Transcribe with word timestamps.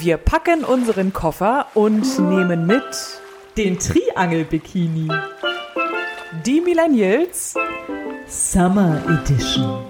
Wir 0.00 0.16
packen 0.16 0.64
unseren 0.64 1.12
Koffer 1.12 1.66
und 1.74 2.18
nehmen 2.18 2.66
mit 2.66 2.82
Den 3.56 3.78
Triangel-Bikini. 3.78 5.08
die 6.46 6.60
Millennials. 6.60 7.54
Summer 8.26 9.00
Edition. 9.08 9.87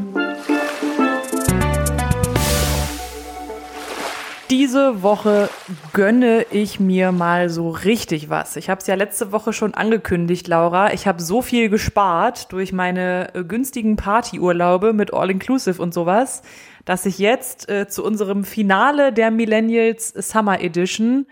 Diese 4.50 5.02
Woche 5.02 5.50
gönne 5.92 6.46
ich 6.50 6.80
mir 6.80 7.12
mal 7.12 7.50
so 7.50 7.68
richtig 7.68 8.30
was. 8.30 8.56
Ich 8.56 8.70
habe 8.70 8.80
es 8.80 8.86
ja 8.86 8.94
letzte 8.94 9.30
Woche 9.30 9.52
schon 9.52 9.74
angekündigt, 9.74 10.48
Laura. 10.48 10.94
Ich 10.94 11.06
habe 11.06 11.20
so 11.20 11.42
viel 11.42 11.68
gespart 11.68 12.50
durch 12.50 12.72
meine 12.72 13.34
äh, 13.34 13.44
günstigen 13.44 13.96
Partyurlaube 13.96 14.94
mit 14.94 15.12
All-Inclusive 15.12 15.82
und 15.82 15.92
sowas, 15.92 16.40
dass 16.86 17.04
ich 17.04 17.18
jetzt 17.18 17.68
äh, 17.68 17.88
zu 17.88 18.02
unserem 18.02 18.42
Finale 18.42 19.12
der 19.12 19.30
Millennials 19.30 20.08
Summer 20.08 20.62
Edition 20.62 21.26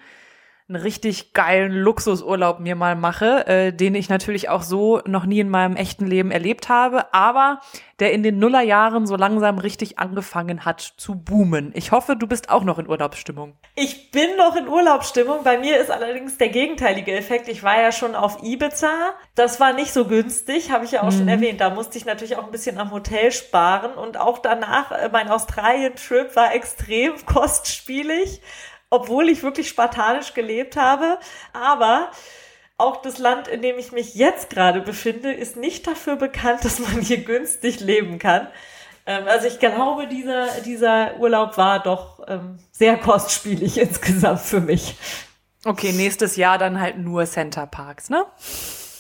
einen 0.69 0.83
richtig 0.83 1.33
geilen 1.33 1.70
Luxusurlaub 1.70 2.59
mir 2.59 2.75
mal 2.75 2.97
mache, 2.97 3.47
äh, 3.47 3.73
den 3.73 3.95
ich 3.95 4.09
natürlich 4.09 4.48
auch 4.48 4.62
so 4.62 5.01
noch 5.06 5.25
nie 5.25 5.39
in 5.39 5.48
meinem 5.48 5.77
echten 5.77 6.06
Leben 6.06 6.33
erlebt 6.33 6.69
habe, 6.69 7.15
aber 7.15 7.61
der 8.01 8.12
in 8.12 8.25
den 8.25 8.39
Nullerjahren 8.39 9.06
so 9.06 9.15
langsam 9.15 9.59
richtig 9.59 10.01
angefangen 10.01 10.65
hat 10.65 10.80
zu 10.80 11.15
boomen. 11.15 11.70
Ich 11.75 11.92
hoffe, 11.92 12.16
du 12.16 12.27
bist 12.27 12.51
auch 12.51 12.65
noch 12.65 12.80
in 12.80 12.89
Urlaubsstimmung. 12.89 13.55
Ich 13.77 14.11
bin 14.11 14.37
noch 14.37 14.56
in 14.56 14.66
Urlaubsstimmung. 14.66 15.45
Bei 15.45 15.56
mir 15.56 15.80
ist 15.80 15.91
allerdings 15.91 16.37
der 16.37 16.48
gegenteilige 16.48 17.12
Effekt. 17.12 17.48
Ich 17.48 17.62
war 17.62 17.80
ja 17.80 17.92
schon 17.92 18.17
auf 18.17 18.42
Ibiza. 18.42 19.14
Das 19.37 19.61
war 19.61 19.73
nicht 19.73 19.92
so 19.92 20.05
günstig, 20.05 20.73
habe 20.73 20.84
ich 20.84 20.91
ja 20.91 21.03
auch 21.05 21.12
schon 21.12 21.28
erwähnt. 21.28 21.61
Da 21.61 21.70
musste 21.70 21.97
ich 21.97 22.05
natürlich 22.05 22.37
auch 22.37 22.45
ein 22.45 22.51
bisschen 22.51 22.78
am 22.78 22.91
Hotel 22.91 23.30
sparen. 23.30 23.92
Und 23.92 24.19
auch 24.19 24.39
danach, 24.39 24.91
äh, 24.91 25.09
mein 25.12 25.28
Australien-Trip 25.28 26.34
war 26.34 26.55
extrem 26.55 27.14
kostspielig, 27.27 28.42
obwohl 28.91 29.29
ich 29.29 29.42
wirklich 29.42 29.69
spartanisch 29.69 30.34
gelebt 30.34 30.77
habe. 30.77 31.19
Aber 31.53 32.11
auch 32.79 33.01
das 33.03 33.19
Land, 33.19 33.48
in 33.48 33.62
dem 33.62 33.78
ich 33.78 33.93
mich 33.93 34.15
jetzt 34.15 34.51
gerade 34.51 34.81
befinde, 34.81 35.33
ist 35.33 35.56
nicht 35.56 35.87
dafür 35.87 36.17
bekannt, 36.17 36.61
dass 36.65 36.78
man 36.78 37.01
hier 37.01 37.19
günstig 37.19 37.81
leben 37.81 38.19
kann. 38.19 38.48
Ähm, 39.06 39.27
Also 39.28 39.47
ich 39.47 39.59
glaube, 39.59 40.06
dieser, 40.09 40.47
dieser 40.61 41.17
Urlaub 41.19 41.56
war 41.56 41.83
doch 41.83 42.20
ähm, 42.28 42.59
sehr 42.73 42.97
kostspielig 42.98 43.78
insgesamt 43.78 44.41
für 44.41 44.61
mich. 44.61 44.97
Okay, 45.65 45.93
nächstes 45.93 46.37
Jahr 46.37 46.59
dann 46.59 46.81
halt 46.81 46.98
nur 46.98 47.25
Center 47.27 47.67
Parks, 47.67 48.09
ne? 48.09 48.25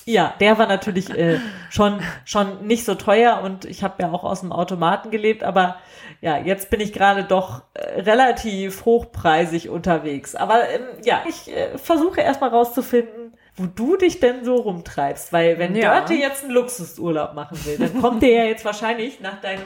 Ja, 0.08 0.34
der 0.38 0.56
war 0.56 0.68
natürlich 0.68 1.10
äh, 1.10 1.40
schon 1.68 2.00
schon 2.24 2.64
nicht 2.66 2.84
so 2.84 2.94
teuer 2.94 3.40
und 3.42 3.64
ich 3.64 3.82
habe 3.82 4.02
ja 4.04 4.12
auch 4.12 4.22
aus 4.22 4.40
dem 4.40 4.52
Automaten 4.52 5.10
gelebt, 5.10 5.42
aber 5.42 5.76
ja, 6.20 6.38
jetzt 6.38 6.70
bin 6.70 6.78
ich 6.80 6.92
gerade 6.92 7.24
doch 7.24 7.62
äh, 7.74 8.00
relativ 8.02 8.84
hochpreisig 8.84 9.68
unterwegs. 9.68 10.36
Aber 10.36 10.68
ähm, 10.70 10.82
ja, 11.04 11.24
ich 11.28 11.52
äh, 11.54 11.76
versuche 11.76 12.20
erstmal 12.20 12.50
rauszufinden, 12.50 13.34
wo 13.56 13.66
du 13.66 13.96
dich 13.96 14.20
denn 14.20 14.44
so 14.44 14.54
rumtreibst, 14.54 15.32
weil 15.32 15.58
wenn 15.58 15.74
Ja. 15.74 15.96
Dörte 15.96 16.14
jetzt 16.14 16.44
einen 16.44 16.52
Luxusurlaub 16.52 17.34
machen 17.34 17.58
will, 17.64 17.76
dann 17.78 18.00
kommt 18.00 18.22
der 18.22 18.30
ja 18.30 18.44
jetzt 18.44 18.64
wahrscheinlich 18.64 19.20
nach 19.20 19.40
deinem 19.40 19.64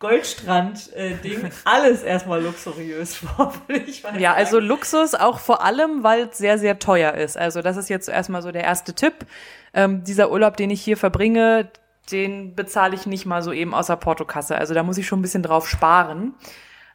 Goldstrand-Ding 0.00 1.50
alles 1.64 2.02
erstmal 2.02 2.42
luxuriös 2.42 3.16
vor, 3.16 3.52
mal 3.66 4.20
Ja, 4.20 4.32
also 4.32 4.60
Luxus 4.60 5.14
auch 5.14 5.40
vor 5.40 5.64
allem, 5.64 6.04
weil 6.04 6.28
es 6.28 6.38
sehr, 6.38 6.58
sehr 6.58 6.78
teuer 6.78 7.14
ist. 7.14 7.36
Also 7.36 7.62
das 7.62 7.76
ist 7.76 7.88
jetzt 7.88 8.08
erstmal 8.08 8.42
so 8.42 8.52
der 8.52 8.62
erste 8.62 8.94
Tipp. 8.94 9.26
Ähm, 9.74 10.04
dieser 10.04 10.30
Urlaub, 10.30 10.56
den 10.56 10.70
ich 10.70 10.82
hier 10.82 10.96
verbringe, 10.96 11.70
den 12.12 12.54
bezahle 12.54 12.94
ich 12.94 13.06
nicht 13.06 13.26
mal 13.26 13.42
so 13.42 13.52
eben 13.52 13.74
außer 13.74 13.96
Portokasse. 13.96 14.56
Also 14.56 14.72
da 14.72 14.82
muss 14.84 14.98
ich 14.98 15.06
schon 15.06 15.18
ein 15.18 15.22
bisschen 15.22 15.42
drauf 15.42 15.68
sparen. 15.68 16.34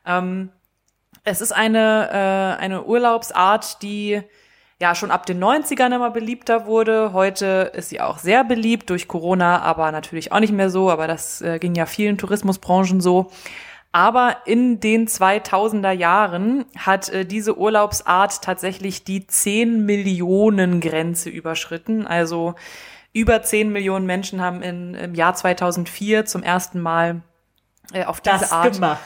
Ähm, 0.06 0.50
es 1.26 1.42
ist 1.42 1.52
eine, 1.52 2.10
äh, 2.58 2.62
eine 2.62 2.84
Urlaubsart, 2.84 3.82
die 3.82 4.22
ja 4.84 4.96
schon 4.96 5.12
ab 5.12 5.26
den 5.26 5.42
90ern 5.42 5.96
immer 5.96 6.12
beliebter 6.12 6.66
wurde. 6.66 7.14
Heute 7.14 7.72
ist 7.74 7.88
sie 7.88 8.02
auch 8.02 8.20
sehr 8.20 8.44
beliebt 8.44 8.90
durch 8.90 9.08
Corona, 9.08 9.62
aber 9.62 9.90
natürlich 9.94 10.34
auch 10.34 10.42
nicht 10.42 10.52
mehr 10.52 10.70
so. 10.70 10.92
Aber 10.92 11.08
das 11.08 11.42
äh, 11.42 11.58
ging 11.58 11.74
ja 11.74 11.86
vielen 11.86 12.18
Tourismusbranchen 12.18 13.00
so. 13.00 13.32
Aber 13.94 14.40
in 14.44 14.82
den 14.82 15.08
2000er 15.08 15.92
Jahren 15.92 16.66
hat 16.78 17.08
äh, 17.08 17.26
diese 17.26 17.58
Urlaubsart 17.58 18.42
tatsächlich 18.42 19.06
die 19.06 19.26
10 19.26 19.86
Millionen 19.86 20.82
Grenze 20.82 21.30
überschritten. 21.30 22.06
Also 22.06 22.56
über 23.14 23.42
10 23.42 23.72
Millionen 23.72 24.06
Menschen 24.06 24.42
haben 24.42 24.62
in, 24.62 24.96
im 24.96 25.16
Jahr 25.16 25.34
2004 25.34 26.26
zum 26.26 26.44
ersten 26.44 26.82
Mal 26.82 27.22
äh, 27.94 28.04
auf 28.04 28.20
diese 28.20 28.40
das 28.40 28.52
Art 28.52 28.74
gemacht. 28.74 29.00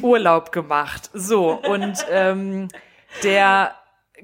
Urlaub 0.00 0.50
gemacht. 0.50 1.10
So, 1.12 1.50
und 1.52 2.06
ähm, 2.10 2.68
der 3.22 3.74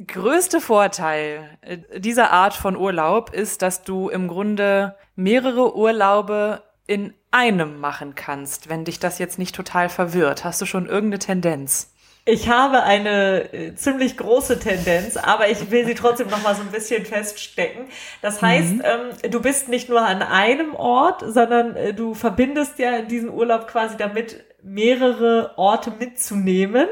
größte 0.06 0.60
Vorteil 0.60 1.58
äh, 1.62 1.78
dieser 2.00 2.30
Art 2.30 2.54
von 2.54 2.76
Urlaub 2.76 3.32
ist, 3.32 3.62
dass 3.62 3.82
du 3.82 4.08
im 4.08 4.28
Grunde 4.28 4.96
mehrere 5.16 5.76
Urlaube 5.76 6.62
in 6.86 7.14
einem 7.30 7.78
machen 7.78 8.14
kannst, 8.14 8.68
wenn 8.68 8.84
dich 8.84 8.98
das 8.98 9.18
jetzt 9.18 9.38
nicht 9.38 9.54
total 9.54 9.88
verwirrt. 9.88 10.44
Hast 10.44 10.60
du 10.60 10.66
schon 10.66 10.86
irgendeine 10.86 11.20
Tendenz? 11.20 11.92
Ich 12.26 12.48
habe 12.48 12.82
eine 12.82 13.52
äh, 13.52 13.74
ziemlich 13.74 14.16
große 14.16 14.58
Tendenz, 14.58 15.16
aber 15.16 15.48
ich 15.48 15.70
will 15.70 15.86
sie 15.86 15.94
trotzdem 15.94 16.28
noch 16.28 16.42
mal 16.42 16.54
so 16.54 16.62
ein 16.62 16.70
bisschen 16.70 17.06
feststecken. 17.06 17.86
Das 18.20 18.42
heißt, 18.42 18.74
ähm, 18.82 19.30
du 19.30 19.40
bist 19.40 19.68
nicht 19.68 19.88
nur 19.88 20.02
an 20.02 20.22
einem 20.22 20.74
Ort, 20.74 21.24
sondern 21.26 21.76
äh, 21.76 21.94
du 21.94 22.14
verbindest 22.14 22.78
ja 22.78 23.02
diesen 23.02 23.30
Urlaub 23.30 23.66
quasi 23.68 23.96
damit, 23.96 24.44
mehrere 24.62 25.54
Orte 25.56 25.90
mitzunehmen. 25.98 26.88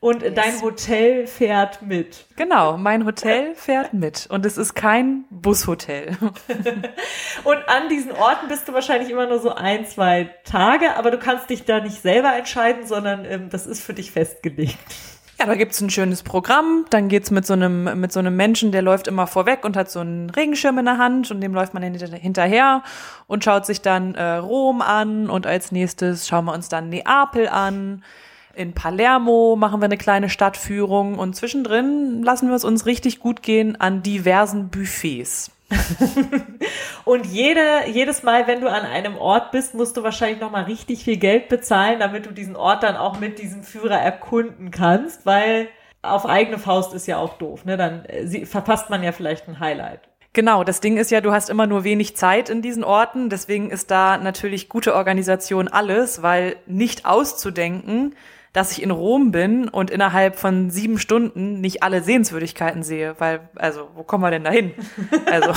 Und 0.00 0.22
äh, 0.22 0.32
dein 0.32 0.60
Hotel 0.62 1.26
fährt 1.26 1.82
mit. 1.82 2.26
Genau, 2.36 2.76
mein 2.76 3.04
Hotel 3.04 3.54
fährt 3.56 3.94
mit 3.94 4.28
und 4.30 4.46
es 4.46 4.56
ist 4.56 4.74
kein 4.74 5.24
Bushotel. 5.30 6.16
Und 7.44 7.68
an 7.68 7.88
diesen 7.88 8.12
Orten 8.12 8.48
bist 8.48 8.68
du 8.68 8.72
wahrscheinlich 8.72 9.10
immer 9.10 9.26
nur 9.26 9.38
so 9.38 9.54
ein, 9.54 9.86
zwei 9.86 10.30
Tage, 10.44 10.96
aber 10.96 11.10
du 11.10 11.18
kannst 11.18 11.50
dich 11.50 11.64
da 11.64 11.80
nicht 11.80 12.02
selber 12.02 12.34
entscheiden, 12.34 12.86
sondern 12.86 13.24
ähm, 13.24 13.48
das 13.50 13.66
ist 13.66 13.82
für 13.82 13.94
dich 13.94 14.10
festgelegt. 14.10 14.76
Ja, 15.38 15.46
da 15.46 15.54
gibt's 15.54 15.80
ein 15.80 15.88
schönes 15.90 16.24
Programm. 16.24 16.84
Dann 16.90 17.08
geht's 17.08 17.30
mit 17.30 17.46
so 17.46 17.52
einem 17.52 18.00
mit 18.00 18.10
so 18.12 18.18
einem 18.18 18.34
Menschen, 18.34 18.72
der 18.72 18.82
läuft 18.82 19.06
immer 19.06 19.28
vorweg 19.28 19.64
und 19.64 19.76
hat 19.76 19.88
so 19.88 20.00
einen 20.00 20.30
Regenschirm 20.30 20.78
in 20.78 20.84
der 20.84 20.98
Hand 20.98 21.30
und 21.30 21.40
dem 21.40 21.54
läuft 21.54 21.74
man 21.74 21.82
hinter- 21.82 22.08
hinterher 22.16 22.82
und 23.28 23.44
schaut 23.44 23.64
sich 23.64 23.80
dann 23.80 24.16
äh, 24.16 24.34
Rom 24.34 24.82
an 24.82 25.30
und 25.30 25.46
als 25.46 25.70
nächstes 25.70 26.26
schauen 26.26 26.46
wir 26.46 26.54
uns 26.54 26.68
dann 26.68 26.88
Neapel 26.88 27.48
an. 27.48 28.02
In 28.58 28.72
Palermo 28.72 29.54
machen 29.54 29.80
wir 29.80 29.84
eine 29.84 29.96
kleine 29.96 30.28
Stadtführung 30.28 31.16
und 31.16 31.36
zwischendrin 31.36 32.24
lassen 32.24 32.48
wir 32.48 32.56
es 32.56 32.64
uns 32.64 32.86
richtig 32.86 33.20
gut 33.20 33.44
gehen 33.44 33.80
an 33.80 34.02
diversen 34.02 34.68
Buffets. 34.68 35.52
Und 37.04 37.24
jede, 37.26 37.86
jedes 37.86 38.24
Mal, 38.24 38.48
wenn 38.48 38.60
du 38.60 38.68
an 38.68 38.84
einem 38.84 39.16
Ort 39.16 39.52
bist, 39.52 39.74
musst 39.74 39.96
du 39.96 40.02
wahrscheinlich 40.02 40.40
nochmal 40.40 40.64
richtig 40.64 41.04
viel 41.04 41.18
Geld 41.18 41.48
bezahlen, 41.48 42.00
damit 42.00 42.26
du 42.26 42.32
diesen 42.32 42.56
Ort 42.56 42.82
dann 42.82 42.96
auch 42.96 43.20
mit 43.20 43.38
diesem 43.38 43.62
Führer 43.62 44.00
erkunden 44.00 44.72
kannst, 44.72 45.24
weil 45.24 45.68
auf 46.02 46.26
eigene 46.26 46.58
Faust 46.58 46.94
ist 46.94 47.06
ja 47.06 47.18
auch 47.18 47.34
doof, 47.38 47.64
ne? 47.64 47.76
Dann 47.76 48.06
äh, 48.06 48.44
verpasst 48.44 48.90
man 48.90 49.04
ja 49.04 49.12
vielleicht 49.12 49.46
ein 49.46 49.60
Highlight. 49.60 50.00
Genau, 50.32 50.64
das 50.64 50.80
Ding 50.80 50.96
ist 50.96 51.12
ja, 51.12 51.20
du 51.20 51.30
hast 51.30 51.48
immer 51.48 51.68
nur 51.68 51.84
wenig 51.84 52.16
Zeit 52.16 52.50
in 52.50 52.60
diesen 52.60 52.82
Orten, 52.82 53.30
deswegen 53.30 53.70
ist 53.70 53.92
da 53.92 54.18
natürlich 54.18 54.68
gute 54.68 54.96
Organisation 54.96 55.68
alles, 55.68 56.22
weil 56.22 56.56
nicht 56.66 57.06
auszudenken, 57.06 58.16
dass 58.58 58.72
ich 58.72 58.82
in 58.82 58.90
Rom 58.90 59.30
bin 59.30 59.68
und 59.68 59.88
innerhalb 59.88 60.36
von 60.36 60.70
sieben 60.70 60.98
Stunden 60.98 61.60
nicht 61.60 61.84
alle 61.84 62.02
Sehenswürdigkeiten 62.02 62.82
sehe, 62.82 63.14
weil, 63.18 63.48
also, 63.54 63.88
wo 63.94 64.02
kommen 64.02 64.24
wir 64.24 64.30
denn 64.30 64.44
da 64.44 64.50
hin? 64.50 64.72
Also, 65.26 65.52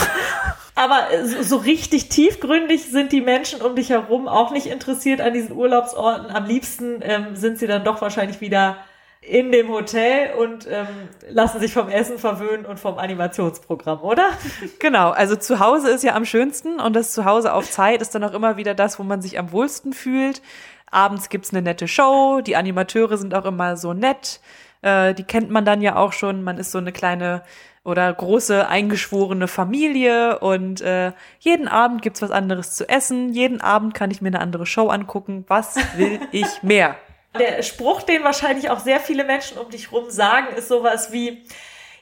Aber 0.75 1.11
äh, 1.11 1.25
so, 1.25 1.41
so 1.41 1.57
richtig 1.57 2.09
tiefgründig 2.09 2.91
sind 2.91 3.11
die 3.11 3.21
Menschen 3.21 3.61
um 3.61 3.75
dich 3.75 3.89
herum 3.89 4.27
auch 4.27 4.51
nicht 4.51 4.67
interessiert 4.67 5.19
an 5.19 5.33
diesen 5.33 5.55
Urlaubsorten. 5.55 6.29
Am 6.29 6.45
liebsten 6.45 6.99
ähm, 7.01 7.35
sind 7.35 7.57
sie 7.57 7.67
dann 7.67 7.83
doch 7.83 8.01
wahrscheinlich 8.01 8.39
wieder 8.39 8.77
in 9.21 9.51
dem 9.51 9.69
Hotel 9.69 10.33
und 10.35 10.67
ähm, 10.67 10.87
lassen 11.29 11.59
sich 11.59 11.73
vom 11.73 11.89
Essen 11.89 12.19
verwöhnen 12.19 12.65
und 12.65 12.79
vom 12.79 12.97
Animationsprogramm, 12.97 14.01
oder? 14.01 14.29
genau, 14.79 15.09
also 15.09 15.35
zu 15.35 15.59
Hause 15.59 15.89
ist 15.89 16.03
ja 16.03 16.15
am 16.15 16.25
schönsten 16.25 16.79
und 16.79 16.95
das 16.95 17.13
Zuhause 17.13 17.53
auf 17.53 17.69
Zeit 17.69 18.01
ist 18.01 18.13
dann 18.13 18.23
auch 18.23 18.33
immer 18.33 18.57
wieder 18.57 18.73
das, 18.75 18.99
wo 18.99 19.03
man 19.03 19.21
sich 19.21 19.39
am 19.39 19.51
wohlsten 19.51 19.93
fühlt. 19.93 20.41
Abends 20.91 21.29
gibt's 21.29 21.51
eine 21.51 21.61
nette 21.61 21.87
Show, 21.87 22.41
die 22.41 22.55
Animateure 22.55 23.17
sind 23.17 23.33
auch 23.33 23.45
immer 23.45 23.77
so 23.77 23.93
nett, 23.93 24.41
äh, 24.81 25.13
die 25.13 25.23
kennt 25.23 25.49
man 25.49 25.65
dann 25.65 25.81
ja 25.81 25.95
auch 25.95 26.13
schon, 26.13 26.43
man 26.43 26.57
ist 26.57 26.71
so 26.71 26.77
eine 26.77 26.91
kleine 26.91 27.43
oder 27.83 28.13
große 28.13 28.67
eingeschworene 28.67 29.47
Familie 29.47 30.39
und 30.39 30.81
äh, 30.81 31.13
jeden 31.39 31.67
Abend 31.67 32.01
gibt's 32.01 32.21
was 32.21 32.29
anderes 32.29 32.75
zu 32.75 32.87
essen, 32.87 33.33
jeden 33.33 33.61
Abend 33.61 33.93
kann 33.93 34.11
ich 34.11 34.21
mir 34.21 34.27
eine 34.27 34.39
andere 34.39 34.65
Show 34.65 34.89
angucken, 34.89 35.45
was 35.47 35.75
will 35.97 36.19
ich 36.31 36.61
mehr? 36.61 36.95
Der 37.39 37.63
Spruch, 37.63 38.03
den 38.03 38.23
wahrscheinlich 38.23 38.69
auch 38.69 38.79
sehr 38.79 38.99
viele 38.99 39.23
Menschen 39.23 39.57
um 39.57 39.69
dich 39.69 39.91
rum 39.91 40.09
sagen, 40.09 40.47
ist 40.55 40.67
sowas 40.67 41.11
wie, 41.11 41.43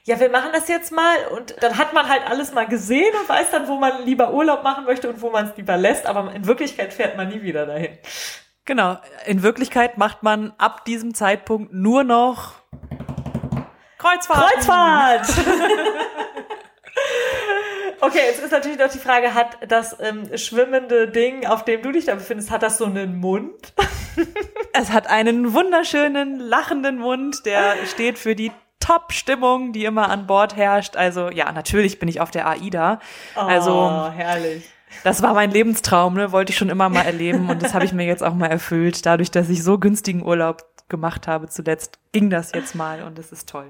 ja, 0.04 0.20
wir 0.20 0.30
machen 0.30 0.50
das 0.52 0.68
jetzt 0.68 0.92
mal 0.92 1.16
und 1.38 1.56
dann 1.62 1.78
hat 1.78 1.94
man 1.94 2.10
halt 2.10 2.24
alles 2.30 2.52
mal 2.52 2.68
gesehen 2.68 3.14
und 3.22 3.30
weiß 3.30 3.52
dann, 3.52 3.68
wo 3.68 3.76
man 3.76 4.04
lieber 4.06 4.34
Urlaub 4.34 4.64
machen 4.64 4.86
möchte 4.86 5.08
und 5.08 5.22
wo 5.22 5.30
man 5.30 5.46
es 5.46 5.56
lieber 5.56 5.78
lässt, 5.78 6.08
aber 6.08 6.34
in 6.34 6.48
Wirklichkeit 6.48 6.94
fährt 6.94 7.16
man 7.16 7.30
nie 7.30 7.44
wieder 7.44 7.68
dahin. 7.68 7.98
Genau, 8.70 8.98
in 9.26 9.42
Wirklichkeit 9.42 9.98
macht 9.98 10.22
man 10.22 10.54
ab 10.60 10.86
diesem 10.86 11.16
Zeitpunkt 11.16 11.74
nur 11.74 12.04
noch 12.04 12.54
Kreuzfahrt! 13.98 14.54
Kreuzfahrt! 14.54 15.28
Okay, 18.02 18.20
jetzt 18.28 18.42
ist 18.42 18.52
natürlich 18.52 18.80
noch 18.80 18.90
die 18.90 18.98
Frage, 18.98 19.34
hat 19.34 19.58
das 19.68 19.98
ähm, 20.00 20.38
schwimmende 20.38 21.10
Ding, 21.10 21.46
auf 21.46 21.66
dem 21.66 21.82
du 21.82 21.92
dich 21.92 22.06
da 22.06 22.16
befindest, 22.16 22.50
hat 22.50 22.64
das 22.64 22.78
so 22.78 22.86
einen 22.86 23.20
Mund? 23.20 23.74
es 24.74 24.92
hat 24.92 25.08
einen 25.08 25.54
wunderschönen, 25.54 26.40
lachenden 26.40 27.00
Mund, 27.00 27.46
der 27.46 27.76
steht 27.88 28.18
für 28.18 28.36
die 28.36 28.54
Top-Stimmung, 28.80 29.74
die 29.74 29.86
immer 29.86 30.10
an 30.10 30.28
Bord 30.28 30.56
herrscht. 30.56 30.96
Also 30.96 31.30
ja, 31.30 31.52
natürlich 31.52 32.00
bin 32.00 32.10
ich 32.10 32.22
auf 32.22 32.32
der 32.32 32.48
AIDA. 32.48 33.00
Also 33.36 33.72
oh, 33.74 34.10
herrlich. 34.10 34.70
Das 35.04 35.22
war 35.22 35.34
mein 35.34 35.52
Lebenstraum, 35.52 36.16
ne? 36.16 36.32
wollte 36.32 36.52
ich 36.52 36.58
schon 36.58 36.70
immer 36.70 36.90
mal 36.90 37.04
erleben 37.04 37.50
und 37.50 37.62
das 37.62 37.74
habe 37.74 37.86
ich 37.86 37.94
mir 37.94 38.06
jetzt 38.06 38.24
auch 38.24 38.34
mal 38.34 38.48
erfüllt. 38.48 39.06
Dadurch, 39.06 39.30
dass 39.30 39.50
ich 39.50 39.64
so 39.64 39.78
günstigen 39.78 40.26
Urlaub 40.26 40.66
gemacht 40.90 41.28
habe 41.28 41.48
zuletzt, 41.48 42.00
ging 42.12 42.30
das 42.30 42.52
jetzt 42.54 42.74
mal 42.74 43.04
und 43.04 43.18
es 43.20 43.32
ist 43.32 43.48
toll. 43.48 43.68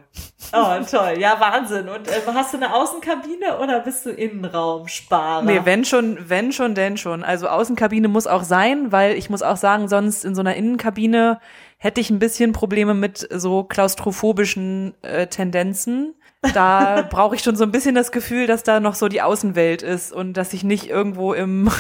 Oh, 0.54 0.80
toll. 0.90 1.16
Ja, 1.20 1.38
Wahnsinn. 1.40 1.90
Und 1.90 2.08
äh, 2.08 2.22
hast 2.34 2.54
du 2.54 2.58
eine 2.58 2.74
Außenkabine 2.74 3.60
oder 3.60 3.82
bist 3.82 4.06
du 4.06 4.12
Innenraumsparer? 4.12 5.44
Nee, 5.44 5.62
wenn 5.66 5.84
schon, 5.84 6.18
wenn 6.30 6.54
schon, 6.54 6.76
denn 6.76 6.98
schon. 6.98 7.24
Also 7.24 7.50
Außenkabine 7.50 8.08
muss 8.08 8.26
auch 8.26 8.44
sein, 8.44 8.92
weil 8.92 9.16
ich 9.16 9.30
muss 9.30 9.42
auch 9.42 9.58
sagen, 9.58 9.90
sonst 9.90 10.24
in 10.24 10.34
so 10.34 10.42
einer 10.42 10.56
Innenkabine 10.56 11.40
hätte 11.80 12.02
ich 12.02 12.10
ein 12.10 12.20
bisschen 12.20 12.52
Probleme 12.52 12.94
mit 12.94 13.28
so 13.32 13.64
klaustrophobischen 13.64 14.94
äh, 15.02 15.28
Tendenzen. 15.28 16.14
Da 16.54 17.02
brauche 17.10 17.36
ich 17.36 17.42
schon 17.42 17.56
so 17.56 17.64
ein 17.64 17.72
bisschen 17.72 17.96
das 17.96 18.12
Gefühl, 18.12 18.46
dass 18.48 18.64
da 18.64 18.80
noch 18.80 18.96
so 18.96 19.08
die 19.08 19.22
Außenwelt 19.22 19.82
ist 19.82 20.14
und 20.14 20.34
dass 20.34 20.54
ich 20.54 20.64
nicht 20.64 20.90
irgendwo 20.90 21.34
im 21.34 21.72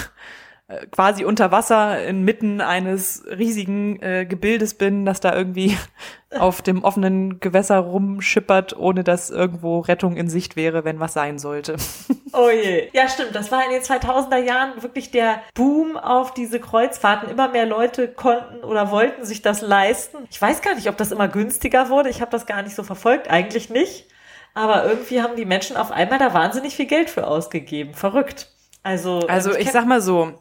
quasi 0.91 1.25
unter 1.25 1.51
Wasser 1.51 2.05
inmitten 2.05 2.61
eines 2.61 3.23
riesigen 3.25 4.01
äh, 4.01 4.25
Gebildes 4.25 4.75
bin, 4.75 5.03
das 5.05 5.19
da 5.19 5.35
irgendwie 5.35 5.75
auf 6.37 6.61
dem 6.61 6.83
offenen 6.83 7.39
Gewässer 7.39 7.79
rumschippert, 7.79 8.77
ohne 8.77 9.03
dass 9.03 9.31
irgendwo 9.31 9.79
Rettung 9.79 10.15
in 10.15 10.29
Sicht 10.29 10.55
wäre, 10.55 10.85
wenn 10.85 10.99
was 10.99 11.13
sein 11.13 11.39
sollte. 11.39 11.75
Oh 12.31 12.51
je. 12.51 12.89
Ja, 12.93 13.09
stimmt. 13.09 13.33
Das 13.33 13.51
war 13.51 13.65
in 13.65 13.71
den 13.71 13.81
2000er 13.81 14.37
Jahren 14.37 14.83
wirklich 14.83 15.09
der 15.09 15.41
Boom 15.55 15.97
auf 15.97 16.31
diese 16.31 16.59
Kreuzfahrten. 16.59 17.27
Immer 17.27 17.47
mehr 17.47 17.65
Leute 17.65 18.07
konnten 18.07 18.63
oder 18.63 18.91
wollten 18.91 19.25
sich 19.25 19.41
das 19.41 19.61
leisten. 19.61 20.17
Ich 20.29 20.39
weiß 20.39 20.61
gar 20.61 20.75
nicht, 20.75 20.87
ob 20.87 20.95
das 20.95 21.11
immer 21.11 21.27
günstiger 21.27 21.89
wurde. 21.89 22.11
Ich 22.11 22.21
habe 22.21 22.29
das 22.29 22.45
gar 22.45 22.61
nicht 22.61 22.75
so 22.75 22.83
verfolgt. 22.83 23.31
Eigentlich 23.31 23.71
nicht. 23.71 24.05
Aber 24.53 24.85
irgendwie 24.85 25.23
haben 25.23 25.35
die 25.37 25.45
Menschen 25.45 25.75
auf 25.75 25.89
einmal 25.91 26.19
da 26.19 26.31
wahnsinnig 26.35 26.75
viel 26.75 26.85
Geld 26.85 27.09
für 27.09 27.25
ausgegeben. 27.25 27.95
Verrückt. 27.95 28.47
Also, 28.89 29.19
also 29.27 29.51
ich, 29.51 29.67
ich 29.67 29.71
sag 29.71 29.85
mal 29.85 30.01
so, 30.01 30.33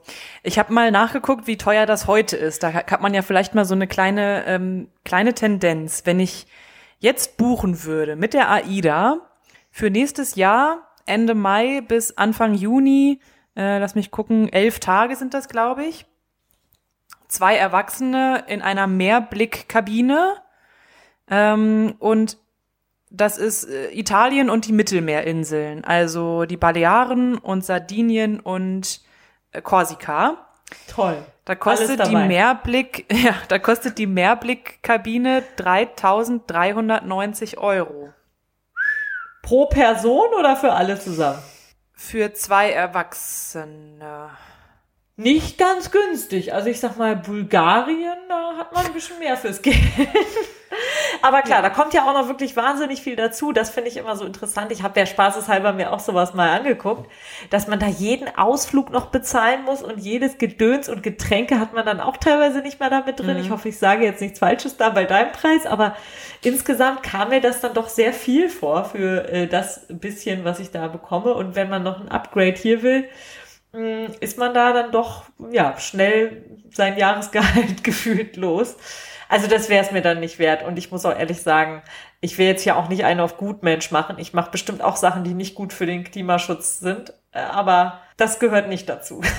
ich 0.42 0.58
habe 0.58 0.72
mal 0.72 0.90
nachgeguckt, 0.90 1.46
wie 1.46 1.58
teuer 1.58 1.84
das 1.84 2.06
heute 2.06 2.34
ist. 2.34 2.62
Da 2.62 2.72
hat 2.72 3.02
man 3.02 3.12
ja 3.12 3.20
vielleicht 3.20 3.54
mal 3.54 3.66
so 3.66 3.74
eine 3.74 3.86
kleine 3.86 4.46
ähm, 4.46 4.88
kleine 5.04 5.34
Tendenz. 5.34 6.06
Wenn 6.06 6.18
ich 6.18 6.46
jetzt 6.98 7.36
buchen 7.36 7.84
würde 7.84 8.16
mit 8.16 8.32
der 8.32 8.50
AIDA 8.50 9.20
für 9.70 9.90
nächstes 9.90 10.34
Jahr 10.34 10.88
Ende 11.04 11.34
Mai 11.34 11.82
bis 11.82 12.16
Anfang 12.16 12.54
Juni, 12.54 13.20
äh, 13.54 13.78
lass 13.80 13.94
mich 13.94 14.10
gucken, 14.10 14.50
elf 14.50 14.80
Tage 14.80 15.14
sind 15.14 15.34
das, 15.34 15.50
glaube 15.50 15.84
ich. 15.84 16.06
Zwei 17.28 17.54
Erwachsene 17.54 18.44
in 18.46 18.62
einer 18.62 18.86
Mehrblickkabine 18.86 20.36
ähm, 21.30 21.96
und 21.98 22.38
das 23.10 23.38
ist 23.38 23.64
äh, 23.64 23.90
Italien 23.90 24.50
und 24.50 24.66
die 24.66 24.72
Mittelmeerinseln, 24.72 25.84
also 25.84 26.44
die 26.44 26.56
Balearen 26.56 27.38
und 27.38 27.64
Sardinien 27.64 28.40
und 28.40 29.00
äh, 29.52 29.62
Korsika. 29.62 30.48
Toll. 30.88 31.24
Da 31.44 31.54
kostet 31.54 32.04
die 32.06 32.14
Mehrblick, 32.14 33.06
ja, 33.12 33.34
da 33.48 33.58
kostet 33.58 33.98
die 33.98 34.06
Mehrblickkabine 34.06 35.42
3.390 35.56 37.56
Euro. 37.56 38.12
Pro 39.42 39.66
Person 39.66 40.28
oder 40.38 40.56
für 40.56 40.72
alle 40.72 41.00
zusammen? 41.00 41.38
Für 41.92 42.34
zwei 42.34 42.70
Erwachsene. 42.70 44.28
Nicht 45.16 45.58
ganz 45.58 45.90
günstig. 45.90 46.52
Also 46.52 46.68
ich 46.68 46.80
sag 46.80 46.98
mal, 46.98 47.16
Bulgarien, 47.16 48.18
da 48.28 48.58
hat 48.58 48.74
man 48.74 48.84
ein 48.86 48.92
bisschen 48.92 49.18
mehr 49.18 49.38
fürs 49.38 49.62
Geld. 49.62 49.78
Aber 51.22 51.42
klar, 51.42 51.58
ja. 51.58 51.62
da 51.62 51.70
kommt 51.70 51.94
ja 51.94 52.08
auch 52.08 52.12
noch 52.12 52.28
wirklich 52.28 52.56
wahnsinnig 52.56 53.02
viel 53.02 53.16
dazu. 53.16 53.52
Das 53.52 53.70
finde 53.70 53.90
ich 53.90 53.96
immer 53.96 54.16
so 54.16 54.24
interessant. 54.24 54.72
Ich 54.72 54.82
habe 54.82 54.98
ja 54.98 55.06
spaßeshalber 55.06 55.72
mir 55.72 55.92
auch 55.92 56.00
sowas 56.00 56.34
mal 56.34 56.50
angeguckt, 56.50 57.10
dass 57.50 57.66
man 57.66 57.78
da 57.78 57.86
jeden 57.86 58.28
Ausflug 58.36 58.90
noch 58.90 59.06
bezahlen 59.06 59.64
muss 59.64 59.82
und 59.82 59.98
jedes 59.98 60.38
Gedöns 60.38 60.88
und 60.88 61.02
Getränke 61.02 61.58
hat 61.58 61.74
man 61.74 61.84
dann 61.84 62.00
auch 62.00 62.16
teilweise 62.16 62.60
nicht 62.60 62.80
mehr 62.80 62.90
damit 62.90 63.20
drin. 63.20 63.36
Mhm. 63.36 63.42
Ich 63.42 63.50
hoffe, 63.50 63.68
ich 63.68 63.78
sage 63.78 64.04
jetzt 64.04 64.20
nichts 64.20 64.38
Falsches 64.38 64.76
da 64.76 64.90
bei 64.90 65.04
deinem 65.04 65.32
Preis, 65.32 65.66
aber 65.66 65.96
insgesamt 66.42 67.02
kam 67.02 67.30
mir 67.30 67.40
das 67.40 67.60
dann 67.60 67.74
doch 67.74 67.88
sehr 67.88 68.12
viel 68.12 68.48
vor 68.48 68.84
für 68.84 69.28
äh, 69.28 69.46
das 69.46 69.86
bisschen, 69.88 70.44
was 70.44 70.60
ich 70.60 70.70
da 70.70 70.88
bekomme. 70.88 71.34
Und 71.34 71.56
wenn 71.56 71.68
man 71.68 71.82
noch 71.82 72.00
ein 72.00 72.08
Upgrade 72.08 72.56
hier 72.56 72.82
will, 72.82 73.08
mm, 73.72 74.12
ist 74.20 74.38
man 74.38 74.54
da 74.54 74.72
dann 74.72 74.92
doch 74.92 75.24
ja 75.50 75.78
schnell 75.78 76.44
sein 76.70 76.96
Jahresgehalt 76.96 77.82
gefühlt 77.84 78.36
los. 78.36 78.76
Also 79.28 79.46
das 79.46 79.68
wäre 79.68 79.84
es 79.84 79.90
mir 79.90 80.02
dann 80.02 80.20
nicht 80.20 80.38
wert. 80.38 80.64
Und 80.64 80.78
ich 80.78 80.90
muss 80.90 81.04
auch 81.04 81.16
ehrlich 81.16 81.42
sagen, 81.42 81.82
ich 82.20 82.38
will 82.38 82.46
jetzt 82.46 82.62
hier 82.62 82.76
auch 82.76 82.88
nicht 82.88 83.04
eine 83.04 83.22
auf 83.22 83.36
Gutmensch 83.36 83.90
machen. 83.90 84.16
Ich 84.18 84.32
mache 84.32 84.50
bestimmt 84.50 84.82
auch 84.82 84.96
Sachen, 84.96 85.24
die 85.24 85.34
nicht 85.34 85.54
gut 85.54 85.72
für 85.72 85.86
den 85.86 86.04
Klimaschutz 86.04 86.80
sind. 86.80 87.12
Äh, 87.32 87.40
aber 87.40 88.00
das 88.16 88.38
gehört 88.38 88.68
nicht 88.68 88.88
dazu. 88.88 89.22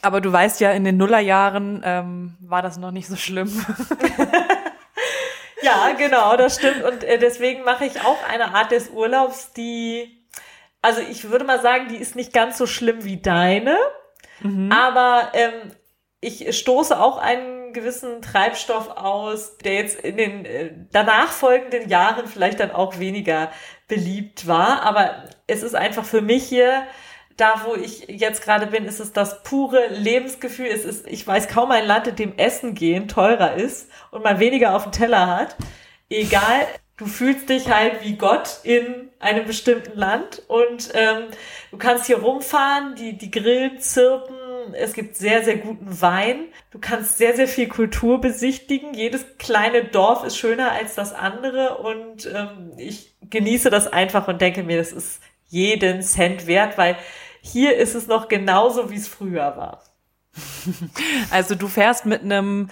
Aber 0.00 0.20
du 0.20 0.32
weißt 0.32 0.60
ja, 0.60 0.70
in 0.70 0.84
den 0.84 0.96
Nullerjahren 0.96 1.82
ähm, 1.84 2.36
war 2.40 2.62
das 2.62 2.76
noch 2.76 2.92
nicht 2.92 3.08
so 3.08 3.16
schlimm. 3.16 3.50
ja, 5.62 5.90
genau, 5.98 6.36
das 6.36 6.56
stimmt. 6.56 6.84
Und 6.84 7.02
äh, 7.02 7.18
deswegen 7.18 7.64
mache 7.64 7.84
ich 7.84 8.00
auch 8.02 8.18
eine 8.28 8.54
Art 8.54 8.70
des 8.70 8.90
Urlaubs, 8.90 9.52
die, 9.54 10.24
also 10.82 11.00
ich 11.00 11.30
würde 11.30 11.44
mal 11.44 11.60
sagen, 11.60 11.88
die 11.88 11.96
ist 11.96 12.14
nicht 12.14 12.32
ganz 12.32 12.58
so 12.58 12.66
schlimm 12.66 13.04
wie 13.04 13.20
deine. 13.20 13.76
Mhm. 14.40 14.70
Aber 14.70 15.32
ähm, 15.34 15.72
ich 16.20 16.56
stoße 16.56 16.98
auch 16.98 17.18
einen 17.18 17.57
gewissen 17.72 18.22
Treibstoff 18.22 18.90
aus, 18.90 19.58
der 19.58 19.74
jetzt 19.74 20.00
in 20.00 20.16
den 20.16 20.44
äh, 20.44 20.70
danach 20.92 21.32
folgenden 21.32 21.88
Jahren 21.88 22.26
vielleicht 22.26 22.60
dann 22.60 22.70
auch 22.70 22.98
weniger 22.98 23.50
beliebt 23.86 24.46
war. 24.46 24.82
Aber 24.82 25.24
es 25.46 25.62
ist 25.62 25.74
einfach 25.74 26.04
für 26.04 26.20
mich 26.20 26.44
hier, 26.44 26.86
da 27.36 27.62
wo 27.64 27.74
ich 27.74 28.06
jetzt 28.08 28.42
gerade 28.42 28.66
bin, 28.66 28.84
ist 28.84 29.00
es 29.00 29.12
das 29.12 29.42
pure 29.42 29.88
Lebensgefühl. 29.88 30.66
Es 30.66 30.84
ist, 30.84 31.06
ich 31.06 31.26
weiß 31.26 31.48
kaum 31.48 31.70
ein 31.70 31.86
Land, 31.86 32.08
in 32.08 32.16
dem 32.16 32.36
Essen 32.36 32.74
gehen 32.74 33.08
teurer 33.08 33.54
ist 33.54 33.88
und 34.10 34.24
man 34.24 34.40
weniger 34.40 34.74
auf 34.74 34.82
dem 34.82 34.92
Teller 34.92 35.26
hat. 35.26 35.56
Egal, 36.10 36.66
du 36.96 37.06
fühlst 37.06 37.48
dich 37.48 37.70
halt 37.70 38.04
wie 38.04 38.16
Gott 38.16 38.60
in 38.64 39.08
einem 39.20 39.46
bestimmten 39.46 39.96
Land 39.96 40.42
und 40.48 40.90
ähm, 40.94 41.28
du 41.70 41.78
kannst 41.78 42.06
hier 42.06 42.18
rumfahren, 42.18 42.94
die, 42.96 43.16
die 43.16 43.30
Grillen 43.30 43.80
zirpen, 43.80 44.36
es 44.74 44.92
gibt 44.92 45.16
sehr, 45.16 45.44
sehr 45.44 45.56
guten 45.56 46.00
Wein. 46.00 46.46
Du 46.70 46.78
kannst 46.78 47.18
sehr, 47.18 47.34
sehr 47.34 47.48
viel 47.48 47.68
Kultur 47.68 48.20
besichtigen. 48.20 48.94
Jedes 48.94 49.38
kleine 49.38 49.84
Dorf 49.84 50.24
ist 50.24 50.36
schöner 50.36 50.72
als 50.72 50.94
das 50.94 51.12
andere 51.12 51.78
und 51.78 52.26
ähm, 52.32 52.72
ich 52.76 53.14
genieße 53.30 53.70
das 53.70 53.86
einfach 53.86 54.28
und 54.28 54.40
denke 54.40 54.62
mir, 54.62 54.78
das 54.78 54.92
ist 54.92 55.20
jeden 55.46 56.02
Cent 56.02 56.46
wert, 56.46 56.78
weil 56.78 56.96
hier 57.40 57.76
ist 57.76 57.94
es 57.94 58.06
noch 58.06 58.28
genauso, 58.28 58.90
wie 58.90 58.96
es 58.96 59.08
früher 59.08 59.56
war. 59.56 59.82
Also 61.30 61.54
du 61.54 61.68
fährst 61.68 62.06
mit 62.06 62.22
einem 62.22 62.68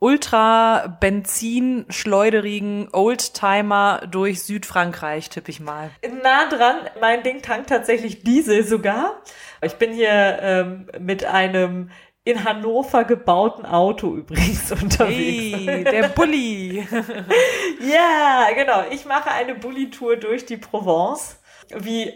ultra 0.00 0.86
benzinschleuderigen 1.00 2.88
Oldtimer 2.92 4.02
durch 4.08 4.42
Südfrankreich, 4.42 5.28
tippe 5.28 5.50
ich 5.50 5.60
mal. 5.60 5.90
Nah 6.22 6.48
dran, 6.48 6.76
mein 7.00 7.22
Ding 7.22 7.42
tankt 7.42 7.70
tatsächlich 7.70 8.22
Diesel 8.22 8.64
sogar. 8.64 9.20
Ich 9.62 9.74
bin 9.74 9.92
hier 9.92 10.38
ähm, 10.40 10.86
mit 10.98 11.24
einem 11.24 11.90
in 12.24 12.44
Hannover 12.44 13.04
gebauten 13.04 13.64
Auto 13.64 14.14
übrigens 14.14 14.70
unterwegs. 14.82 15.66
Hey, 15.66 15.84
der 15.84 16.08
Bulli. 16.08 16.86
ja, 17.80 18.48
genau. 18.54 18.84
Ich 18.90 19.06
mache 19.06 19.30
eine 19.30 19.54
Bulli-Tour 19.54 20.16
durch 20.16 20.44
die 20.44 20.58
Provence. 20.58 21.40
Wie 21.74 22.12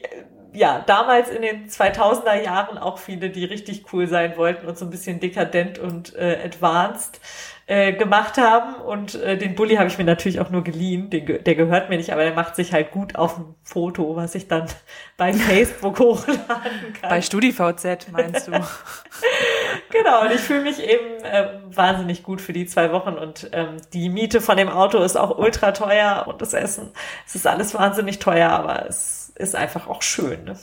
ja, 0.52 0.82
damals 0.86 1.30
in 1.30 1.42
den 1.42 1.68
2000er 1.68 2.42
Jahren 2.42 2.78
auch 2.78 2.98
viele, 2.98 3.30
die 3.30 3.44
richtig 3.44 3.92
cool 3.92 4.06
sein 4.06 4.36
wollten 4.36 4.66
und 4.66 4.76
so 4.76 4.84
ein 4.84 4.90
bisschen 4.90 5.18
dekadent 5.18 5.78
und 5.78 6.14
äh, 6.14 6.38
advanced 6.44 7.20
äh, 7.66 7.92
gemacht 7.94 8.36
haben. 8.36 8.74
Und 8.74 9.14
äh, 9.14 9.38
den 9.38 9.54
Bulli 9.54 9.76
habe 9.76 9.88
ich 9.88 9.96
mir 9.96 10.04
natürlich 10.04 10.40
auch 10.40 10.50
nur 10.50 10.62
geliehen. 10.62 11.08
Den, 11.08 11.42
der 11.42 11.54
gehört 11.54 11.88
mir 11.88 11.96
nicht, 11.96 12.12
aber 12.12 12.22
der 12.22 12.34
macht 12.34 12.56
sich 12.56 12.72
halt 12.74 12.90
gut 12.90 13.16
auf 13.16 13.38
ein 13.38 13.54
Foto, 13.62 14.14
was 14.14 14.34
ich 14.34 14.46
dann 14.46 14.66
bei 15.16 15.32
Facebook 15.32 15.98
hochladen 15.98 16.92
kann. 17.00 17.08
Bei 17.08 17.22
StudiVZ 17.22 18.10
meinst 18.10 18.48
du? 18.48 18.52
genau, 19.90 20.22
und 20.22 20.32
ich 20.32 20.40
fühle 20.40 20.62
mich 20.62 20.82
eben 20.82 21.24
äh, 21.24 21.48
wahnsinnig 21.74 22.22
gut 22.22 22.42
für 22.42 22.52
die 22.52 22.66
zwei 22.66 22.92
Wochen. 22.92 23.14
Und 23.14 23.48
ähm, 23.52 23.78
die 23.94 24.10
Miete 24.10 24.42
von 24.42 24.58
dem 24.58 24.68
Auto 24.68 24.98
ist 24.98 25.16
auch 25.16 25.38
ultra 25.38 25.72
teuer 25.72 26.26
und 26.28 26.42
das 26.42 26.52
Essen, 26.52 26.90
es 27.26 27.36
ist 27.36 27.46
alles 27.46 27.72
wahnsinnig 27.72 28.18
teuer, 28.18 28.50
aber 28.50 28.86
es 28.86 29.21
ist 29.36 29.54
einfach 29.54 29.86
auch 29.86 30.02
schön. 30.02 30.44
Ne? 30.44 30.58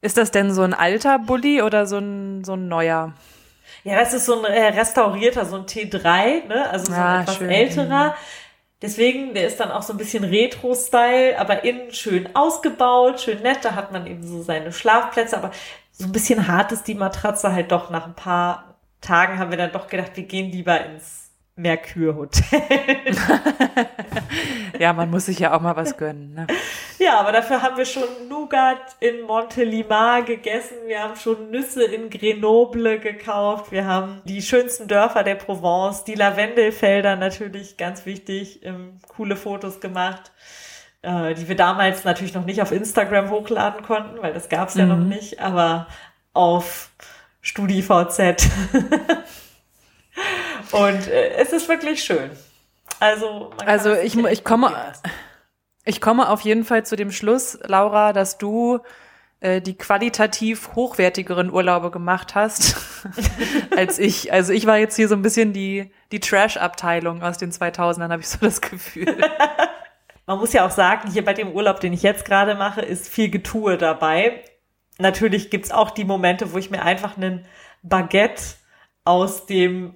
Ist 0.00 0.16
das 0.16 0.30
denn 0.30 0.52
so 0.52 0.62
ein 0.62 0.74
alter 0.74 1.18
Bulli 1.18 1.62
oder 1.62 1.86
so 1.86 1.98
ein, 1.98 2.44
so 2.44 2.54
ein 2.54 2.68
neuer? 2.68 3.14
Ja, 3.84 3.98
das 3.98 4.14
ist 4.14 4.26
so 4.26 4.44
ein 4.44 4.52
äh, 4.52 4.68
restaurierter, 4.68 5.44
so 5.44 5.56
ein 5.56 5.66
T3, 5.66 6.46
ne? 6.46 6.70
also 6.70 6.86
so 6.86 6.92
ein 6.92 6.98
ah, 6.98 7.20
etwas 7.22 7.36
schön. 7.36 7.50
älterer. 7.50 8.14
Deswegen, 8.80 9.32
der 9.34 9.46
ist 9.46 9.60
dann 9.60 9.70
auch 9.70 9.82
so 9.82 9.92
ein 9.92 9.96
bisschen 9.96 10.24
Retro-Style, 10.24 11.38
aber 11.38 11.62
innen 11.64 11.92
schön 11.92 12.34
ausgebaut, 12.34 13.20
schön 13.20 13.40
nett. 13.42 13.58
Da 13.62 13.76
hat 13.76 13.92
man 13.92 14.06
eben 14.08 14.26
so 14.26 14.42
seine 14.42 14.72
Schlafplätze, 14.72 15.36
aber 15.36 15.52
so 15.92 16.04
ein 16.04 16.12
bisschen 16.12 16.48
hart 16.48 16.72
ist 16.72 16.88
die 16.88 16.96
Matratze 16.96 17.52
halt 17.52 17.70
doch. 17.70 17.90
Nach 17.90 18.06
ein 18.06 18.14
paar 18.14 18.76
Tagen 19.00 19.38
haben 19.38 19.50
wir 19.50 19.58
dann 19.58 19.70
doch 19.70 19.86
gedacht, 19.86 20.12
wir 20.14 20.24
gehen 20.24 20.50
lieber 20.50 20.84
ins 20.84 21.30
Mercure 21.54 22.16
Hotel. 22.16 22.60
ja, 24.80 24.92
man 24.92 25.10
muss 25.10 25.26
sich 25.26 25.38
ja 25.38 25.54
auch 25.54 25.60
mal 25.60 25.76
was 25.76 25.96
gönnen. 25.96 26.34
Ne? 26.34 26.46
Ja, 27.02 27.18
aber 27.18 27.32
dafür 27.32 27.62
haben 27.62 27.76
wir 27.76 27.84
schon 27.84 28.04
Nougat 28.28 28.78
in 29.00 29.22
Montelimar 29.22 30.22
gegessen. 30.22 30.76
Wir 30.86 31.02
haben 31.02 31.16
schon 31.16 31.50
Nüsse 31.50 31.82
in 31.82 32.10
Grenoble 32.10 33.00
gekauft. 33.00 33.72
Wir 33.72 33.86
haben 33.86 34.22
die 34.24 34.40
schönsten 34.40 34.86
Dörfer 34.86 35.24
der 35.24 35.34
Provence, 35.34 36.04
die 36.04 36.14
Lavendelfelder 36.14 37.16
natürlich 37.16 37.76
ganz 37.76 38.06
wichtig, 38.06 38.64
ähm, 38.64 39.00
coole 39.08 39.34
Fotos 39.34 39.80
gemacht, 39.80 40.30
äh, 41.02 41.34
die 41.34 41.48
wir 41.48 41.56
damals 41.56 42.04
natürlich 42.04 42.34
noch 42.34 42.44
nicht 42.44 42.62
auf 42.62 42.70
Instagram 42.70 43.30
hochladen 43.30 43.82
konnten, 43.82 44.22
weil 44.22 44.32
das 44.32 44.48
gab's 44.48 44.76
ja 44.76 44.84
mhm. 44.84 44.90
noch 44.90 45.04
nicht, 45.04 45.40
aber 45.40 45.88
auf 46.34 46.90
StudiVZ. 47.40 48.20
Und 50.70 51.08
äh, 51.08 51.30
es 51.34 51.52
ist 51.52 51.68
wirklich 51.68 52.04
schön. 52.04 52.30
Also, 53.00 53.50
also 53.66 53.92
ich, 53.92 54.16
ich 54.16 54.44
komme, 54.44 54.72
ich 55.84 56.00
komme 56.00 56.28
auf 56.28 56.40
jeden 56.42 56.64
Fall 56.64 56.84
zu 56.86 56.96
dem 56.96 57.10
Schluss, 57.10 57.58
Laura, 57.64 58.12
dass 58.12 58.38
du 58.38 58.80
äh, 59.40 59.60
die 59.60 59.76
qualitativ 59.76 60.70
hochwertigeren 60.74 61.50
Urlaube 61.52 61.90
gemacht 61.90 62.34
hast 62.34 62.76
als 63.76 63.98
ich. 63.98 64.32
Also 64.32 64.52
ich 64.52 64.66
war 64.66 64.78
jetzt 64.78 64.96
hier 64.96 65.08
so 65.08 65.16
ein 65.16 65.22
bisschen 65.22 65.52
die, 65.52 65.90
die 66.12 66.20
Trash-Abteilung 66.20 67.22
aus 67.22 67.38
den 67.38 67.50
2000ern, 67.50 68.10
habe 68.10 68.22
ich 68.22 68.28
so 68.28 68.38
das 68.40 68.60
Gefühl. 68.60 69.16
Man 70.26 70.38
muss 70.38 70.52
ja 70.52 70.64
auch 70.64 70.70
sagen, 70.70 71.10
hier 71.10 71.24
bei 71.24 71.34
dem 71.34 71.50
Urlaub, 71.50 71.80
den 71.80 71.92
ich 71.92 72.02
jetzt 72.02 72.24
gerade 72.24 72.54
mache, 72.54 72.82
ist 72.82 73.08
viel 73.08 73.28
Getue 73.28 73.76
dabei. 73.76 74.44
Natürlich 74.98 75.50
gibt's 75.50 75.72
auch 75.72 75.90
die 75.90 76.04
Momente, 76.04 76.52
wo 76.52 76.58
ich 76.58 76.70
mir 76.70 76.82
einfach 76.82 77.16
einen 77.16 77.44
Baguette 77.82 78.42
aus 79.04 79.46
dem 79.46 79.94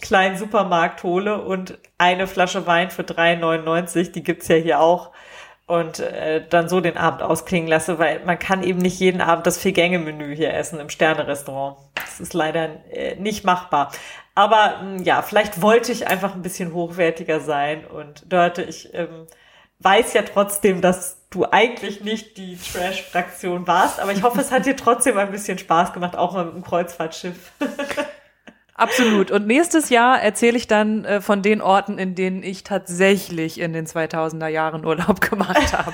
kleinen 0.00 0.36
Supermarkt 0.36 1.02
hole 1.02 1.42
und 1.42 1.78
eine 1.98 2.26
Flasche 2.26 2.66
Wein 2.66 2.90
für 2.90 3.02
3,99, 3.02 4.12
die 4.12 4.22
gibt's 4.22 4.48
ja 4.48 4.56
hier 4.56 4.80
auch, 4.80 5.12
und 5.66 5.98
äh, 5.98 6.46
dann 6.46 6.68
so 6.68 6.80
den 6.80 6.98
Abend 6.98 7.22
ausklingen 7.22 7.68
lasse, 7.68 7.98
weil 7.98 8.22
man 8.24 8.38
kann 8.38 8.62
eben 8.62 8.80
nicht 8.80 9.00
jeden 9.00 9.20
Abend 9.20 9.46
das 9.46 9.58
Vier-Gänge-Menü 9.58 10.36
hier 10.36 10.52
essen 10.52 10.78
im 10.78 10.90
Sternerestaurant. 10.90 11.78
Das 11.94 12.20
ist 12.20 12.34
leider 12.34 12.84
äh, 12.92 13.16
nicht 13.16 13.44
machbar. 13.44 13.90
Aber 14.34 14.80
mh, 14.82 14.98
hm, 14.98 15.02
ja, 15.04 15.22
vielleicht 15.22 15.62
wollte 15.62 15.92
ich 15.92 16.06
einfach 16.06 16.34
ein 16.34 16.42
bisschen 16.42 16.74
hochwertiger 16.74 17.40
sein 17.40 17.86
und 17.86 18.30
Dörte, 18.30 18.62
ich 18.62 18.92
ähm, 18.92 19.26
weiß 19.78 20.12
ja 20.12 20.22
trotzdem, 20.22 20.80
dass 20.82 21.28
du 21.30 21.46
eigentlich 21.50 22.02
nicht 22.02 22.36
die 22.36 22.58
Trash-Fraktion 22.58 23.66
warst, 23.66 24.00
aber 24.00 24.12
ich 24.12 24.22
hoffe, 24.22 24.40
es 24.40 24.52
hat 24.52 24.66
dir 24.66 24.76
trotzdem 24.76 25.16
ein 25.16 25.30
bisschen 25.30 25.58
Spaß 25.58 25.92
gemacht, 25.94 26.16
auch 26.16 26.34
mal 26.34 26.44
mit 26.44 26.54
dem 26.54 26.64
Kreuzfahrtschiff. 26.64 27.52
Absolut. 28.74 29.30
Und 29.30 29.46
nächstes 29.46 29.88
Jahr 29.88 30.20
erzähle 30.20 30.56
ich 30.56 30.66
dann 30.66 31.04
äh, 31.04 31.20
von 31.20 31.42
den 31.42 31.62
Orten, 31.62 31.98
in 31.98 32.14
denen 32.14 32.42
ich 32.42 32.64
tatsächlich 32.64 33.60
in 33.60 33.72
den 33.72 33.86
2000er 33.86 34.48
Jahren 34.48 34.84
Urlaub 34.84 35.20
gemacht 35.30 35.72
habe. 35.72 35.92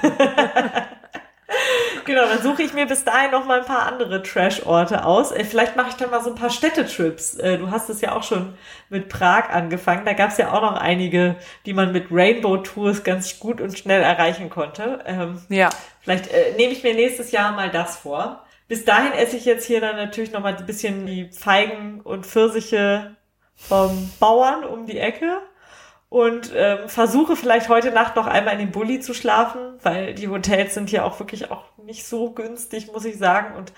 genau, 2.07 2.25
dann 2.25 2.43
suche 2.43 2.63
ich 2.63 2.73
mir 2.73 2.87
bis 2.87 3.05
dahin 3.05 3.33
noch 3.33 3.45
mal 3.45 3.61
ein 3.61 3.67
paar 3.67 3.87
andere 3.87 4.23
Trash-Orte 4.23 5.05
aus. 5.05 5.31
Äh, 5.31 5.45
vielleicht 5.45 5.77
mache 5.77 5.91
ich 5.91 5.97
dann 5.97 6.11
mal 6.11 6.23
so 6.23 6.31
ein 6.31 6.37
paar 6.37 6.49
Städtetrips. 6.49 7.35
Äh, 7.35 7.59
du 7.59 7.71
hast 7.71 7.91
es 7.91 8.01
ja 8.01 8.13
auch 8.17 8.23
schon 8.23 8.55
mit 8.89 9.11
Prag 9.11 9.51
angefangen. 9.51 10.07
Da 10.07 10.15
gab 10.15 10.31
es 10.31 10.39
ja 10.39 10.51
auch 10.51 10.63
noch 10.63 10.77
einige, 10.77 11.37
die 11.67 11.75
man 11.75 11.93
mit 11.93 12.07
Rainbow-Tours 12.11 13.05
ganz 13.05 13.39
gut 13.39 13.61
und 13.61 13.79
schnell 13.79 14.03
erreichen 14.03 14.49
konnte. 14.49 15.01
Ähm, 15.05 15.43
ja. 15.51 15.69
Vielleicht 16.01 16.29
äh, 16.29 16.55
nehme 16.57 16.73
ich 16.73 16.83
mir 16.83 16.95
nächstes 16.95 17.31
Jahr 17.31 17.53
mal 17.53 17.69
das 17.69 17.97
vor. 17.97 18.47
Bis 18.71 18.85
dahin 18.85 19.11
esse 19.15 19.37
ich 19.37 19.47
jetzt 19.47 19.65
hier 19.65 19.81
dann 19.81 19.97
natürlich 19.97 20.31
noch 20.31 20.43
mal 20.43 20.55
ein 20.55 20.65
bisschen 20.65 21.05
die 21.05 21.29
Feigen 21.33 22.01
und 22.03 22.25
Pfirsiche 22.25 23.17
vom 23.57 24.13
Bauern 24.21 24.63
um 24.63 24.87
die 24.87 25.01
Ecke 25.01 25.41
und 26.09 26.53
ähm, 26.55 26.89
versuche 26.89 27.35
vielleicht 27.35 27.69
heute 27.69 27.91
Nacht 27.91 28.15
noch 28.15 28.29
einmal 28.29 28.55
in 28.55 28.61
den 28.61 28.71
Bulli 28.71 29.01
zu 29.01 29.13
schlafen, 29.13 29.59
weil 29.83 30.15
die 30.15 30.29
Hotels 30.29 30.75
sind 30.75 30.89
hier 30.89 31.05
auch 31.05 31.19
wirklich 31.19 31.51
auch 31.51 31.65
nicht 31.85 32.07
so 32.07 32.31
günstig, 32.31 32.93
muss 32.93 33.05
ich 33.05 33.19
sagen. 33.19 33.57
Und 33.57 33.73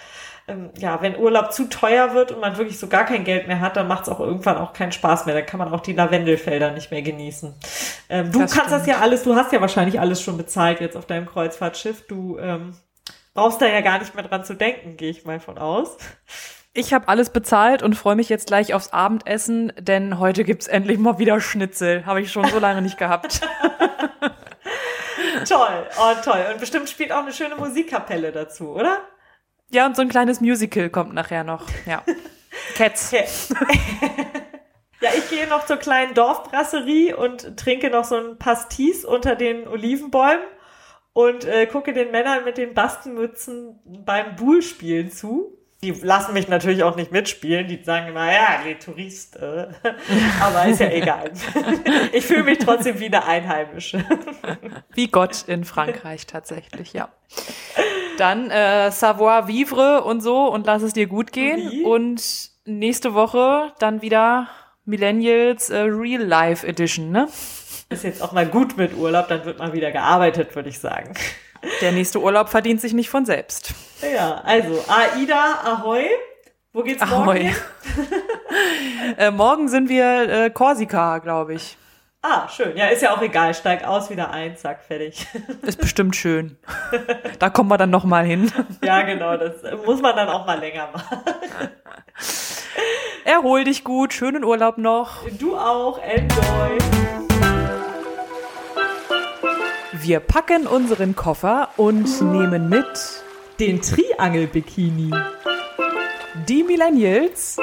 ähm, 0.47 0.69
ja, 0.77 1.01
wenn 1.01 1.19
Urlaub 1.19 1.55
zu 1.55 1.71
teuer 1.71 2.13
wird 2.13 2.31
und 2.31 2.43
man 2.43 2.59
wirklich 2.59 2.79
so 2.79 2.87
gar 2.87 3.07
kein 3.07 3.25
Geld 3.25 3.49
mehr 3.49 3.61
hat, 3.61 3.79
dann 3.79 3.89
macht 3.89 4.03
es 4.03 4.09
auch 4.11 4.21
irgendwann 4.21 4.59
auch 4.59 4.75
keinen 4.75 4.93
Spaß 4.93 5.25
mehr. 5.25 5.35
Dann 5.35 5.47
kann 5.47 5.59
man 5.59 5.73
auch 5.73 5.81
die 5.81 5.95
Lavendelfelder 5.95 6.71
nicht 6.71 6.91
mehr 6.91 7.01
genießen. 7.01 7.55
Ähm, 8.11 8.31
du 8.31 8.41
das 8.41 8.53
kannst 8.53 8.67
stimmt. 8.67 8.81
das 8.83 8.87
ja 8.87 8.99
alles, 8.99 9.23
du 9.23 9.37
hast 9.37 9.53
ja 9.53 9.63
wahrscheinlich 9.63 9.99
alles 9.99 10.21
schon 10.21 10.37
bezahlt 10.37 10.83
jetzt 10.83 10.99
auf 10.99 11.07
deinem 11.07 11.25
Kreuzfahrtschiff. 11.25 12.07
Du 12.07 12.37
ähm, 12.39 12.75
brauchst 13.35 13.61
da 13.61 13.67
ja 13.67 13.81
gar 13.81 13.99
nicht 13.99 14.15
mehr 14.15 14.25
dran 14.25 14.45
zu 14.45 14.55
denken, 14.55 14.97
gehe 14.97 15.11
ich 15.11 15.25
mal 15.25 15.41
von 15.41 15.59
aus. 15.59 15.97
Ich 16.75 16.95
habe 16.95 17.09
alles 17.09 17.31
bezahlt 17.31 17.83
und 17.83 17.95
freue 17.95 18.17
mich 18.17 18.31
jetzt 18.31 18.47
gleich 18.47 18.73
aufs 18.73 18.93
Abendessen, 18.93 19.73
denn 19.79 20.19
heute 20.19 20.45
gibt's 20.45 20.67
endlich 20.67 20.99
mal 20.99 21.19
wieder 21.19 21.41
Schnitzel. 21.41 22.07
Habe 22.07 22.23
ich 22.23 22.33
schon 22.33 22.47
so 22.47 22.59
lange 22.59 22.81
nicht 22.81 22.97
gehabt. 22.97 23.43
toll, 25.49 25.87
oh 26.01 26.15
toll. 26.25 26.47
Und 26.51 26.61
bestimmt 26.61 26.89
spielt 26.89 27.13
auch 27.13 27.23
eine 27.23 27.33
schöne 27.33 27.57
Musikkapelle 27.57 28.33
dazu, 28.33 28.71
oder? 28.71 29.03
Ja, 29.71 29.87
und 29.87 29.97
so 29.97 30.03
ein 30.03 30.09
kleines 30.09 30.41
Musical 30.41 30.89
kommt 30.89 31.13
nachher 31.13 31.45
noch. 31.45 31.67
Ja. 31.87 32.03
Cats. 32.77 33.15
Ja, 35.03 35.11
ich 35.19 35.29
gehe 35.31 35.49
noch 35.49 35.67
zur 35.67 35.79
kleinen 35.79 36.15
Dorfbrasserie 36.15 37.17
und 37.17 37.57
trinke 37.57 37.91
noch 37.91 38.05
so 38.05 38.15
ein 38.15 38.39
Pastis 38.39 39.05
unter 39.05 39.35
den 39.35 39.67
Olivenbäumen 39.67 40.45
und 41.13 41.45
äh, 41.45 41.67
gucke 41.67 41.93
den 41.93 42.11
Männern 42.11 42.45
mit 42.45 42.59
den 42.59 42.75
Bastenmützen 42.75 43.79
beim 43.85 44.37
Bullspielen 44.37 45.11
zu. 45.11 45.59
Die 45.83 45.91
lassen 45.91 46.33
mich 46.33 46.47
natürlich 46.47 46.85
auch 46.85 46.95
nicht 46.95 47.11
mitspielen. 47.11 47.67
Die 47.67 47.83
sagen 47.83 48.07
immer, 48.07 48.33
ja, 48.33 48.61
die 48.65 48.77
Tourist. 48.77 49.37
Äh. 49.37 49.67
Aber 50.41 50.67
ist 50.67 50.81
ja 50.81 50.91
egal. 50.91 51.33
ich 52.13 52.25
fühle 52.25 52.45
mich 52.45 52.59
trotzdem 52.59 53.01
wie 53.01 53.07
eine 53.07 53.25
Einheimische. 53.25 54.05
wie 54.95 55.09
Gott 55.09 55.45
in 55.49 55.65
Frankreich 55.65 56.27
tatsächlich, 56.27 56.93
ja. 56.93 57.09
Dann 58.17 58.49
äh, 58.51 58.93
Savoir 58.93 59.49
Vivre 59.49 60.05
und 60.05 60.21
so 60.21 60.47
und 60.47 60.67
lass 60.67 60.83
es 60.83 60.93
dir 60.93 61.09
gut 61.09 61.33
gehen. 61.33 61.69
Wie? 61.69 61.83
Und 61.83 62.51
nächste 62.65 63.15
Woche 63.15 63.73
dann 63.81 64.03
wieder 64.03 64.49
Millennials 64.85 65.69
äh, 65.71 65.79
Real 65.79 66.23
Life 66.23 66.65
Edition, 66.65 67.11
ne? 67.11 67.27
Ist 67.93 68.05
jetzt 68.05 68.23
auch 68.23 68.33
mal 68.33 68.47
gut 68.47 68.77
mit 68.77 68.97
Urlaub, 68.97 69.29
dann 69.29 69.45
wird 69.45 69.59
mal 69.59 69.73
wieder 69.73 69.91
gearbeitet, 69.91 70.55
würde 70.55 70.69
ich 70.69 70.79
sagen. 70.79 71.15
Der 71.81 71.93
nächste 71.93 72.21
Urlaub 72.21 72.49
verdient 72.49 72.81
sich 72.81 72.93
nicht 72.93 73.09
von 73.09 73.25
selbst. 73.25 73.73
Ja, 74.03 74.41
also 74.45 74.85
Aida, 74.89 75.61
Ahoi. 75.65 76.07
Wo 76.73 76.83
geht's 76.83 77.05
morgen 77.07 77.29
Ahoi. 77.29 77.55
äh, 79.19 79.31
morgen 79.31 79.69
sind 79.69 79.89
wir 79.89 80.29
äh, 80.29 80.51
Korsika, 80.51 81.19
glaube 81.19 81.55
ich. 81.55 81.77
Ah, 82.25 82.49
schön. 82.49 82.77
Ja, 82.77 82.87
ist 82.87 83.03
ja 83.03 83.15
auch 83.15 83.21
egal. 83.21 83.53
Steig 83.53 83.85
aus, 83.85 84.09
wieder 84.09 84.31
ein, 84.31 84.57
zack, 84.57 84.85
fertig. 84.85 85.27
Ist 85.63 85.81
bestimmt 85.81 86.15
schön. 86.15 86.57
Da 87.41 87.51
kommen 87.51 87.69
wir 87.69 87.79
dann 87.79 87.91
noch 87.91 88.05
mal 88.05 88.25
hin. 88.25 88.51
Ja, 88.85 89.03
genau. 89.03 89.37
Das 89.37 89.55
muss 89.85 90.01
man 90.01 90.15
dann 90.15 90.29
auch 90.29 90.47
mal 90.47 90.61
länger 90.61 90.89
machen. 90.93 91.19
Erhol 93.25 93.65
dich 93.65 93.83
gut. 93.83 94.13
Schönen 94.13 94.45
Urlaub 94.45 94.79
noch. 94.79 95.29
Du 95.39 95.57
auch. 95.57 95.99
Enjoy. 95.99 96.79
Wir 100.03 100.19
packen 100.19 100.67
unseren 100.67 101.15
Koffer 101.15 101.69
und 101.77 102.21
nehmen 102.33 102.69
mit 102.69 103.23
den 103.61 103.81
Triangel-Bikini. 103.81 105.13
Die 106.49 106.65
Millennials 106.65 107.57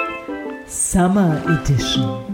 Summer 0.66 1.42
Edition. 1.50 2.29